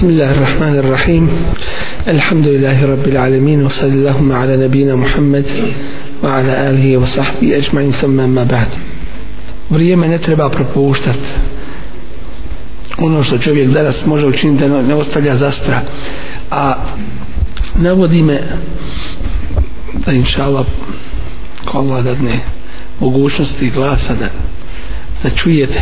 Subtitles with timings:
[0.00, 1.28] بسم الله الرحمن الرحيم
[2.08, 5.46] الحمد لله رب العالمين وصلى اللهم على نبينا محمد
[6.22, 8.68] وعلى آله وصحبه أجمعين ثم ما بعد
[9.70, 11.18] vrijeme ne treba propuštati
[12.98, 15.80] ono što čovjek danas može učiniti da ne ostavlja zastra
[16.50, 16.74] a
[17.74, 18.42] navodi me
[20.06, 20.66] da inša Allah
[21.64, 22.40] ko Allah dadne
[23.00, 24.28] mogućnosti glasa da,
[25.22, 25.80] da čujete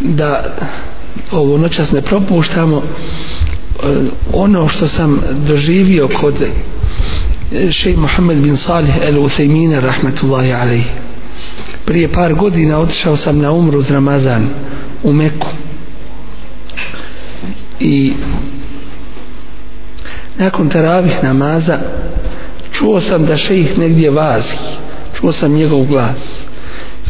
[0.00, 0.56] da
[1.31, 2.85] ovo noćas ne propuštamo e,
[4.33, 11.05] ono što sam doživio kod e, šej Mohamed bin Salih el Uthejmina rahmetullahi alaihi
[11.85, 14.49] prije par godina otišao sam na umru uz Ramazan
[15.03, 15.47] u Meku.
[17.79, 18.13] I
[20.37, 21.79] nakon teravih namaza
[22.71, 24.53] čuo sam da šejih negdje vazi
[25.13, 26.45] čuo sam njegov glas.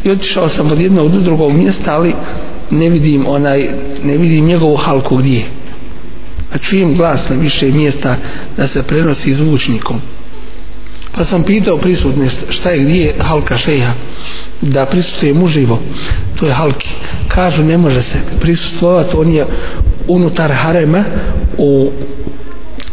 [0.04, 2.14] I otišao sam od jednog do drugog mjesta ali
[2.72, 3.70] ne vidim onaj
[4.04, 5.44] ne vidim njegovu halku gdje.
[6.54, 8.16] A čujem glas na više mjesta
[8.58, 10.02] da se prenosi zvučnikom.
[11.12, 13.94] Pa sam pitao prisutne šta je gdje halka šeha
[14.62, 15.82] da prisustuje muživo.
[16.36, 16.90] To je halki.
[17.28, 19.46] Kažu ne može se prisustovati on je
[20.08, 21.04] unutar harema
[21.58, 21.92] u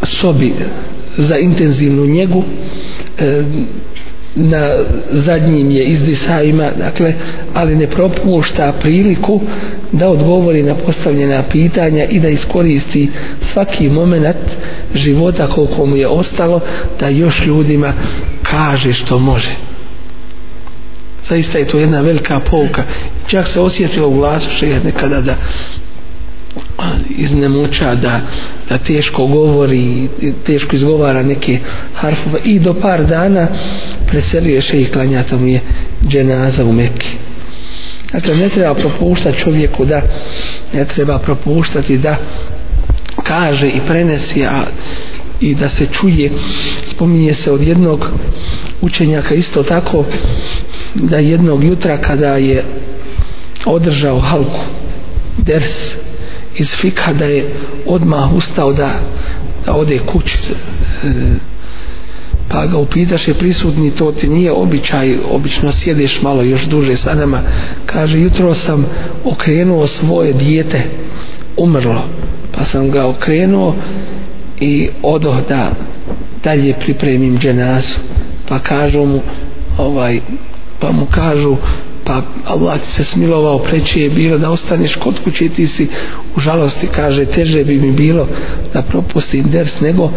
[0.02, 0.54] sobi
[1.16, 2.44] za intenzivnu njegu.
[3.18, 3.42] E,
[4.34, 4.70] na
[5.10, 7.14] zadnjim je izdisajima dakle,
[7.54, 9.40] ali ne propušta priliku
[9.92, 13.10] da odgovori na postavljena pitanja i da iskoristi
[13.40, 14.56] svaki moment
[14.94, 16.60] života koliko mu je ostalo
[17.00, 17.92] da još ljudima
[18.42, 19.50] kaže što može.
[21.28, 22.82] Zaista je to jedna velika pouka.
[23.26, 25.34] Čak se osjetilo u glasu šeha nekada da
[27.18, 28.20] iznemuča da,
[28.68, 30.08] da teško govori
[30.46, 31.58] teško izgovara neke
[31.94, 33.48] harfove i do par dana
[34.12, 35.60] preselio še i klanjata mu je
[36.08, 37.16] dženaza u Mekke
[38.12, 40.02] dakle ne treba propuštati čovjeku da
[40.72, 42.16] ne treba propuštati da
[43.24, 44.64] kaže i prenesi a
[45.42, 46.30] i da se čuje.
[46.86, 48.06] Spominje se od jednog
[48.80, 50.04] učenjaka isto tako
[50.94, 52.64] da jednog jutra kada je
[53.64, 54.60] održao halku
[55.38, 55.94] ders
[56.58, 57.52] iz fika da je
[57.86, 58.90] odmah ustao da,
[59.66, 61.08] da ode kući e,
[62.52, 67.40] pa ga upitaše prisutni to ti nije običaj obično sjedeš malo još duže sa nama.
[67.86, 68.86] Kaže jutro sam
[69.24, 70.82] okrenuo svoje dijete
[71.56, 72.02] umrlo.
[72.52, 73.76] Pa sam ga okrenuo
[74.60, 75.70] i odoh da
[76.44, 77.98] dalje pripremim dženazu.
[78.48, 79.20] Pa kažu mu
[79.78, 80.20] ovaj
[80.80, 81.56] pa mu kažu
[82.04, 85.88] pa Allah ti se smilovao preće je bilo da ostaneš kod kuće ti si
[86.36, 88.28] u žalosti kaže teže bi mi bilo
[88.74, 90.10] da propustim ders nego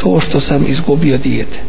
[0.00, 1.60] to što sam izgubio dijete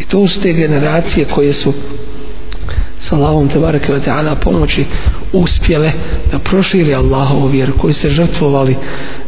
[0.00, 1.72] i to su te generacije koje su
[3.00, 4.84] sa Allahom te bareke ta'ala pomoći
[5.32, 5.92] uspjele
[6.32, 8.76] da proširi Allahovu vjeru koji se žrtvovali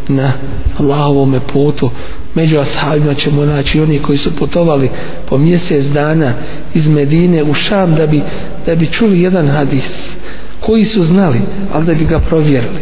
[0.09, 0.33] na
[0.79, 1.91] Allahovome putu.
[2.35, 4.91] Među ashabima ćemo naći oni koji su putovali
[5.29, 6.33] po mjesec dana
[6.75, 8.23] iz Medine u Šam da bi,
[8.67, 10.11] da bi čuli jedan hadis.
[10.61, 11.41] Koji su znali
[11.73, 12.81] ali da bi ga provjerili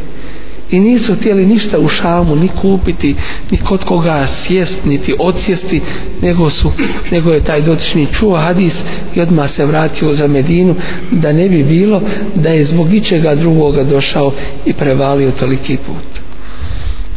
[0.70, 3.14] i nisu htjeli ništa u Šamu ni kupiti
[3.50, 5.80] ni kod koga sjest niti odsjesti
[6.22, 6.72] nego su
[7.10, 8.74] nego je taj dotični čuo hadis
[9.14, 10.74] i odmah se vratio za Medinu
[11.10, 12.02] da ne bi bilo
[12.34, 14.32] da je zbog ičega drugoga došao
[14.66, 16.20] i prevalio toliki put.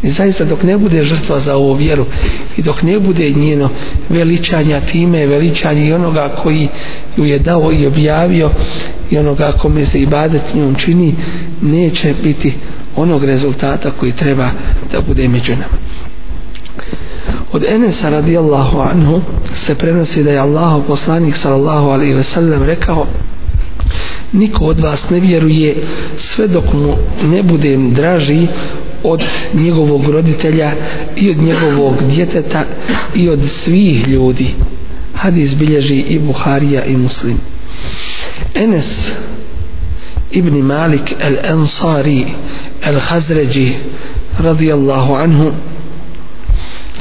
[0.03, 2.05] I zaista dok ne bude žrtva za ovu vjeru
[2.57, 3.69] i dok ne bude njeno
[4.09, 6.67] veličanja time, veličanje i onoga koji
[7.17, 8.51] ju je dao i objavio
[9.11, 11.15] i onoga kome se i badet njom čini,
[11.61, 12.53] neće biti
[12.95, 14.49] onog rezultata koji treba
[14.91, 15.77] da bude među nama.
[17.51, 19.21] Od Enesa radijallahu anhu
[19.55, 23.07] se prenosi da je Allahov poslanik sallallahu alaihi ve sellem rekao
[24.31, 25.75] niko od vas ne vjeruje
[26.17, 28.47] sve dok mu ne budem draži
[29.03, 29.23] od
[29.53, 30.71] njegovog roditelja
[31.15, 32.65] i od njegovog djeteta
[33.15, 34.47] i od svih ljudi
[35.15, 37.37] hadis bilježi i Buharija i Muslim
[38.55, 39.11] Enes
[40.31, 42.25] ibn Malik al-Ansari
[42.85, 43.73] al-Hazređi
[44.39, 45.51] radijallahu anhu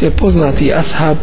[0.01, 1.17] je poznati ashab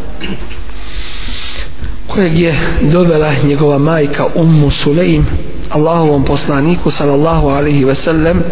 [2.06, 5.24] kojeg je dovela njegova majka Ummu Sulejm
[5.70, 8.42] Allahovom poslaniku sallallahu alaihi ve sellem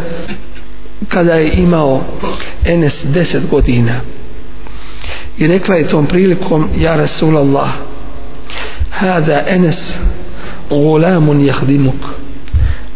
[1.09, 2.05] kada je imao
[2.65, 4.00] Enes 10 godina.
[5.38, 7.69] I rekla je tom prilikom ja Rasulallah
[8.91, 9.99] hada Enes
[10.71, 12.03] gulamun jahdimuk.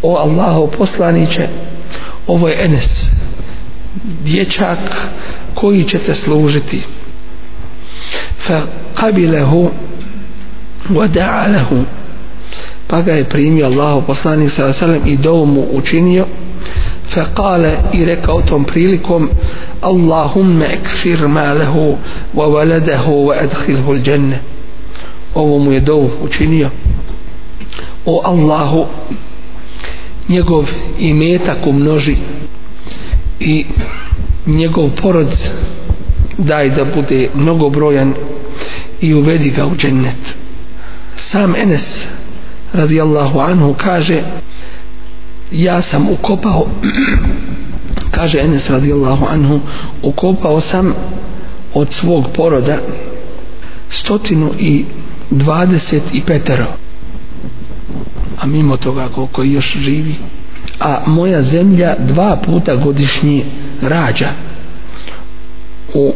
[0.03, 1.49] O Allahov poslaniće
[2.27, 3.12] ovo je Enes
[4.24, 4.80] dječak
[5.54, 6.82] koji će te služiti
[8.40, 8.62] fa
[8.96, 9.70] qabilahu
[10.90, 11.84] wa da'a lahu
[12.88, 16.26] pa ga je primio Allahov poslanik sallallahu alejhi ve sellem i dovu mu učinio
[17.10, 19.30] فقال i rekao tom prilikom
[19.82, 21.98] Allahumma ekfir ma lehu
[22.36, 24.40] wa waladahu wa adkhilhu l'đenne
[25.36, 26.70] ovo mu je dovu učinio
[28.06, 28.86] o Allahu
[30.30, 32.16] njegov imetak umnoži
[33.45, 33.65] i
[34.47, 35.37] njegov porod
[36.39, 38.15] daj da bude mnogobrojan
[39.01, 40.35] i uvedi ga u džennet.
[41.17, 42.07] Sam Enes
[42.73, 44.23] radijallahu anhu kaže
[45.53, 46.67] ja sam ukopao
[48.17, 49.61] kaže Enes radijallahu anhu
[50.03, 50.95] ukopao sam
[51.75, 52.79] od svog poroda
[53.91, 54.85] stotinu i
[55.31, 56.67] dvadeset i petero
[58.43, 60.15] a mimo toga koliko još živi
[60.83, 63.45] a moja zemlja dva puta godišnji
[63.83, 64.29] rađa.
[65.95, 66.13] U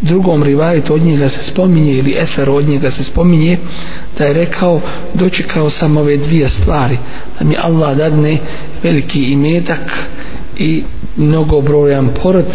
[0.00, 3.58] drugom rivajetu od njega se spominje ili eser od njega se spominje
[4.18, 4.80] da je rekao
[5.14, 6.98] dočekao sam ove dvije stvari
[7.38, 8.36] da mi Allah dadne
[8.82, 9.80] veliki imetak
[10.58, 10.82] i
[11.16, 12.46] mnogobrojan porod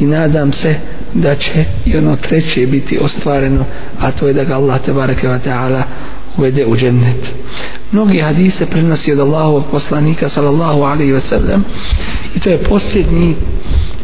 [0.00, 0.74] i nadam se
[1.14, 3.64] da će i ono treće biti ostvareno
[4.00, 5.82] a to je da ga Allah te bareke ta'ala
[6.38, 7.34] uvede u džennet
[7.92, 11.64] mnogi hadise prenosi od Allahovog poslanika sallallahu alaihi wa sellem
[12.34, 13.34] i to je posljednji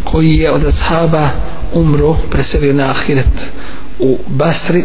[0.05, 1.29] koji je od ashaba
[1.75, 3.53] umro, preselio na ahiret
[3.99, 4.85] u Basri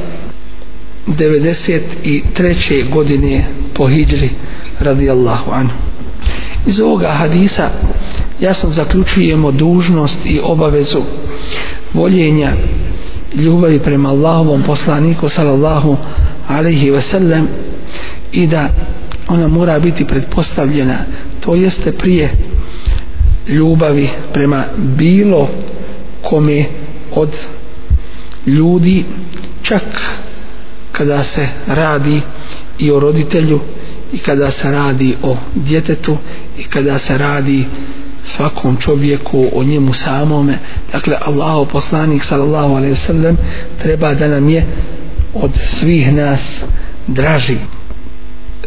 [1.08, 2.90] 93.
[2.90, 4.30] godine po hijri
[4.80, 5.78] radijallahu anhu
[6.66, 7.70] iz ovoga hadisa
[8.40, 11.02] jasno zaključujemo dužnost i obavezu
[11.94, 12.52] voljenja
[13.36, 15.98] ljubavi prema Allahovom poslaniku sallallahu
[16.48, 17.48] alaihi ve sellem
[18.32, 18.70] i da
[19.28, 20.98] ona mora biti pretpostavljena
[21.40, 22.30] to jeste prije
[23.48, 25.50] ljubavi prema bilo
[26.22, 26.66] kome
[27.12, 27.30] od
[28.46, 29.06] ljudi
[29.62, 29.84] čak
[30.92, 32.22] kada se radi
[32.80, 33.60] i o roditelju
[34.14, 36.18] i kada se radi o djetetu
[36.60, 37.64] i kada se radi
[38.24, 40.58] svakom čovjeku o njemu samome.
[40.92, 43.38] Dakle Allahu poslanik sallallahu alaihi sallam
[43.82, 44.66] treba da nam je
[45.36, 46.64] od svih nas
[47.08, 47.58] draži.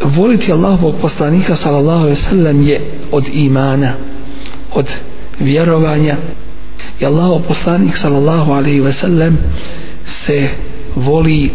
[0.03, 2.81] Voliti Allahovog poslanika sallallahu alaihi sallam je
[3.11, 3.93] od imana
[4.73, 4.93] od
[5.39, 6.15] vjerovanja.
[6.99, 9.37] I Allahov poslanik sallallahu alejhi ve sellem
[10.05, 10.47] se
[10.95, 11.51] voli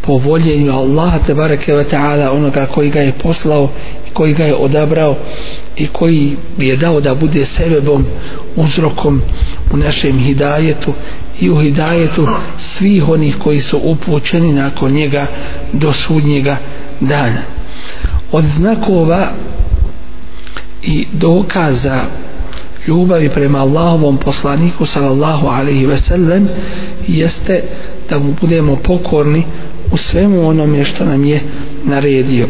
[0.00, 3.70] po voljenju Allaha te bareke ve ta'ala onoga koji ga je poslao
[4.18, 5.16] koji ga je odabrao
[5.76, 8.04] i koji je dao da bude sebebom
[8.56, 9.22] uzrokom
[9.72, 10.92] u našem hidajetu
[11.40, 12.26] i u hidajetu
[12.58, 15.26] svih onih koji su upućeni nakon njega
[15.72, 16.56] do sudnjega
[17.00, 17.42] dana.
[18.32, 19.30] Od znakova
[20.82, 22.00] i dokaza
[22.86, 26.48] ljubavi prema Allahovom poslaniku sallallahu alaihi ve sellem
[27.08, 27.62] jeste
[28.10, 29.44] da mu budemo pokorni
[29.92, 31.40] u svemu onome što nam je
[31.84, 32.48] naredio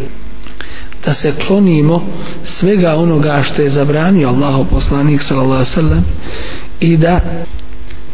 [1.05, 2.03] da se klonimo
[2.45, 6.05] svega onoga što je zabranio Allahu poslanik sallallahu alejhi ve sellem
[6.81, 7.21] i da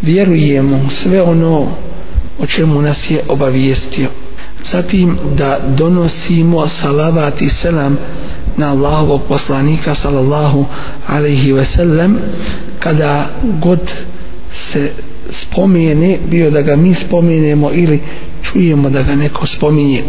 [0.02, 1.68] vjerujemo sve ono
[2.38, 4.08] o čemu nas je obavijestio.
[4.72, 7.98] Zatim da donosimo salavat i selam
[8.56, 10.66] na Allahovog poslanika sallallahu
[11.06, 12.18] alaihi ve sellem
[12.78, 13.80] kada god
[14.54, 14.90] se
[15.30, 18.00] spomene bio da ga mi spomenemo ili
[18.42, 20.02] čujemo da ga neko spominje.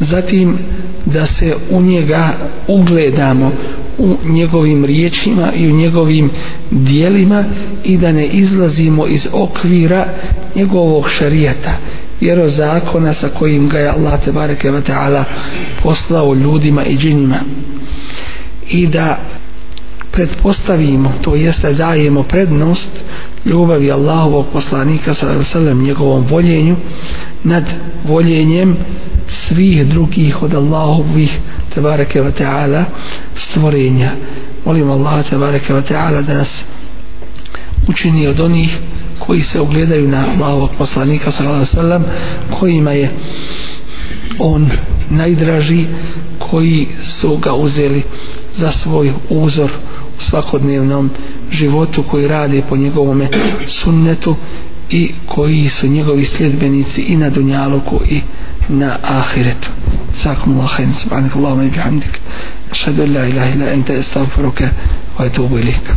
[0.00, 0.58] Zatim
[1.06, 2.28] da se u njega
[2.68, 3.52] ugledamo
[3.98, 6.30] u njegovim riječima i u njegovim
[6.70, 7.44] dijelima
[7.84, 10.06] i da ne izlazimo iz okvira
[10.54, 11.78] njegovog šarijata
[12.20, 15.24] vjerozakona sa kojim ga je Allah te bareke ve taala
[15.82, 17.38] poslao ljudima i džinima.
[18.70, 19.18] I da
[20.12, 22.88] pretpostavimo to jeste dajemo prednost
[23.44, 26.76] ljubavi Allahovog poslanika sallallahu alejhi ve njegovom voljenju
[27.44, 27.64] nad
[28.04, 28.76] voljenjem
[29.28, 31.40] svih drugih od Allahovih
[31.74, 32.84] tebareke ve taala
[33.34, 34.10] stvorenja.
[34.64, 36.64] Molim Allah tebareke ve taala da nas
[37.88, 38.78] učini od onih
[39.18, 42.04] koji se ogledaju na Allahovog poslanika sallallahu alejhi ve sellem
[42.60, 43.10] kojima je
[44.38, 44.70] on
[45.10, 45.86] najdraži
[46.38, 48.02] koji su ga uzeli
[48.56, 49.70] za svoj uzor
[50.22, 51.10] svakodnevnom
[51.50, 53.22] životu koji rade po njegovom
[53.66, 54.36] sunnetu
[54.90, 58.20] i koji su njegovi sljedbenici i na dunjaluku i
[58.68, 59.70] na ahiretu
[60.14, 62.20] sakum Allah khairan subhanak Allahumma bihamdik
[62.70, 64.68] ashhadu an la ilaha illa anta astaghfiruka
[65.18, 65.96] wa etubu ilika.